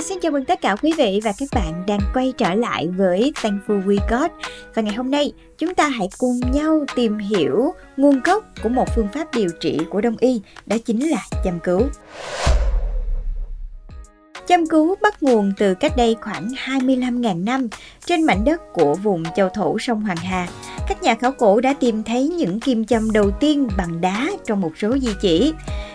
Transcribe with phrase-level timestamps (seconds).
[0.00, 2.88] Hello, xin chào mừng tất cả quý vị và các bạn đang quay trở lại
[2.88, 4.30] với Thankful We Got
[4.74, 8.88] Và ngày hôm nay chúng ta hãy cùng nhau tìm hiểu nguồn gốc của một
[8.94, 11.80] phương pháp điều trị của Đông Y Đó chính là châm cứu
[14.46, 17.68] Châm cứu bắt nguồn từ cách đây khoảng 25.000 năm
[18.04, 20.48] trên mảnh đất của vùng châu thổ sông Hoàng Hà.
[20.88, 24.60] Các nhà khảo cổ đã tìm thấy những kim châm đầu tiên bằng đá trong
[24.60, 25.52] một số di chỉ.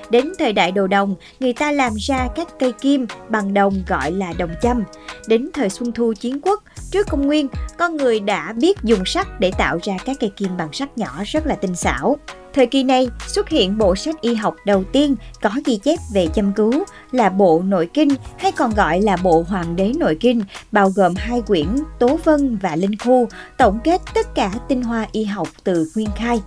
[0.10, 4.12] Đến thời đại đồ đồng, người ta làm ra các cây kim bằng đồng gọi
[4.12, 4.84] là đồng châm.
[5.28, 7.48] Đến thời Xuân Thu Chiến Quốc, trước công nguyên,
[7.78, 11.24] con người đã biết dùng sắt để tạo ra các cây kim bằng sắt nhỏ
[11.26, 12.18] rất là tinh xảo.
[12.54, 16.28] Thời kỳ này xuất hiện bộ sách y học đầu tiên có ghi chép về
[16.28, 20.44] châm cứu là bộ Nội Kinh hay còn gọi là bộ Hoàng đế Nội Kinh,
[20.72, 21.68] bao gồm hai quyển
[22.00, 26.10] Tố Vân và Linh Khu, tổng kết tất cả tinh hoa y học từ nguyên
[26.16, 26.42] khai.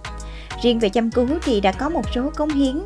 [0.63, 2.79] Riêng về châm cứu thì đã có một số công hiến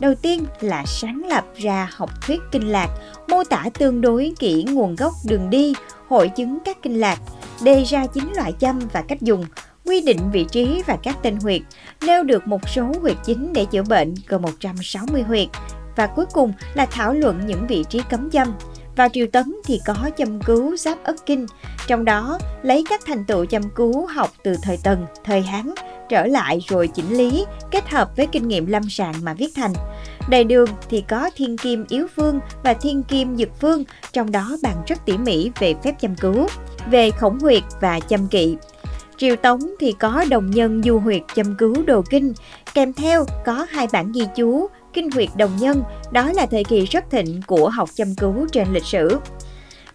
[0.00, 2.88] Đầu tiên là sáng lập ra học thuyết kinh lạc,
[3.28, 5.74] mô tả tương đối kỹ nguồn gốc đường đi,
[6.08, 7.18] hội chứng các kinh lạc,
[7.62, 9.44] đề ra chín loại châm và cách dùng,
[9.84, 11.60] quy định vị trí và các tên huyệt,
[12.06, 15.48] nêu được một số huyệt chính để chữa bệnh gồm 160 huyệt
[15.96, 18.54] và cuối cùng là thảo luận những vị trí cấm châm.
[18.96, 21.46] Vào triều Tấn thì có châm cứu giáp ất kinh,
[21.86, 25.70] trong đó lấy các thành tựu châm cứu học từ thời Tần, thời Hán
[26.10, 29.72] trở lại rồi chỉnh lý, kết hợp với kinh nghiệm lâm sàng mà viết thành.
[30.28, 34.56] Đầy đường thì có thiên kim yếu phương và thiên kim dực phương, trong đó
[34.62, 36.46] bàn rất tỉ mỉ về phép châm cứu,
[36.90, 38.56] về khổng huyệt và châm kỵ.
[39.16, 42.32] Triều Tống thì có đồng nhân du huyệt châm cứu đồ kinh,
[42.74, 45.82] kèm theo có hai bản ghi chú kinh huyệt đồng nhân,
[46.12, 49.18] đó là thời kỳ rất thịnh của học châm cứu trên lịch sử.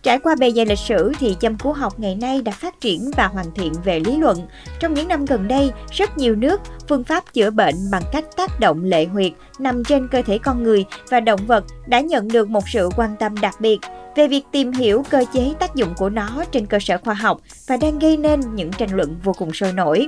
[0.05, 3.11] Trải qua bề dày lịch sử thì châm cứu học ngày nay đã phát triển
[3.17, 4.37] và hoàn thiện về lý luận.
[4.79, 8.59] Trong những năm gần đây, rất nhiều nước phương pháp chữa bệnh bằng cách tác
[8.59, 12.49] động lệ huyệt nằm trên cơ thể con người và động vật đã nhận được
[12.49, 13.79] một sự quan tâm đặc biệt
[14.15, 17.41] về việc tìm hiểu cơ chế tác dụng của nó trên cơ sở khoa học
[17.67, 20.07] và đang gây nên những tranh luận vô cùng sôi nổi.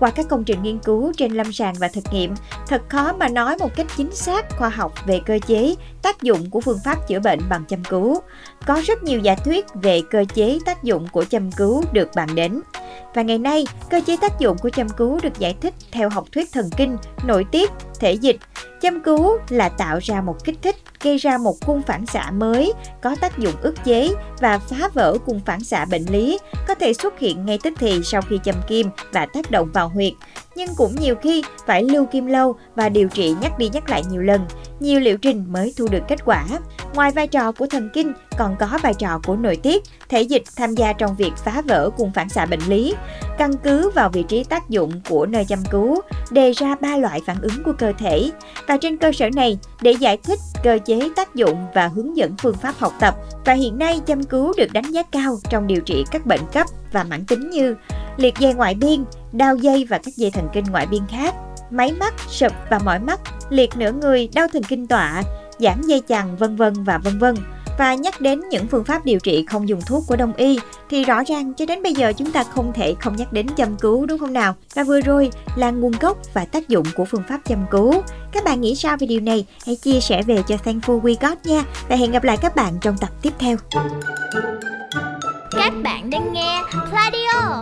[0.00, 2.34] Qua các công trình nghiên cứu trên lâm sàng và thực nghiệm,
[2.66, 6.50] thật khó mà nói một cách chính xác khoa học về cơ chế, tác dụng
[6.50, 8.20] của phương pháp chữa bệnh bằng châm cứu.
[8.66, 12.28] Có rất nhiều giả thuyết về cơ chế tác dụng của châm cứu được bàn
[12.34, 12.60] đến.
[13.14, 16.24] Và ngày nay, cơ chế tác dụng của châm cứu được giải thích theo học
[16.32, 18.36] thuyết thần kinh, nội tiết, thể dịch.
[18.80, 22.72] Châm cứu là tạo ra một kích thích gây ra một cung phản xạ mới
[23.02, 24.08] có tác dụng ức chế
[24.40, 28.00] và phá vỡ cung phản xạ bệnh lý có thể xuất hiện ngay tức thì
[28.04, 30.12] sau khi châm kim và tác động vào huyệt
[30.56, 34.02] nhưng cũng nhiều khi phải lưu kim lâu và điều trị nhắc đi nhắc lại
[34.10, 34.46] nhiều lần,
[34.80, 36.44] nhiều liệu trình mới thu được kết quả.
[36.94, 40.42] Ngoài vai trò của thần kinh, còn có vai trò của nội tiết, thể dịch
[40.56, 42.94] tham gia trong việc phá vỡ cùng phản xạ bệnh lý.
[43.38, 46.00] Căn cứ vào vị trí tác dụng của nơi chăm cứu,
[46.30, 48.30] đề ra ba loại phản ứng của cơ thể.
[48.68, 52.34] Và trên cơ sở này, để giải thích cơ chế tác dụng và hướng dẫn
[52.42, 53.14] phương pháp học tập,
[53.44, 56.66] và hiện nay chăm cứu được đánh giá cao trong điều trị các bệnh cấp
[56.92, 57.74] và mãn tính như
[58.16, 61.34] liệt dây ngoại biên, đau dây và các dây thần kinh ngoại biên khác,
[61.70, 65.22] máy mắt, sụp và mỏi mắt, liệt nửa người, đau thần kinh tọa,
[65.60, 67.34] giảm dây chằng, vân vân và vân vân.
[67.78, 70.58] Và nhắc đến những phương pháp điều trị không dùng thuốc của Đông y,
[70.90, 73.76] thì rõ ràng cho đến bây giờ chúng ta không thể không nhắc đến châm
[73.76, 74.54] cứu, đúng không nào?
[74.74, 77.94] Và vừa rồi là nguồn gốc và tác dụng của phương pháp châm cứu.
[78.32, 79.46] Các bạn nghĩ sao về điều này?
[79.66, 81.64] Hãy chia sẻ về cho Thankful We Got nha.
[81.88, 83.56] Và hẹn gặp lại các bạn trong tập tiếp theo.
[85.50, 86.62] Các bạn đang nghe
[86.92, 87.60] radio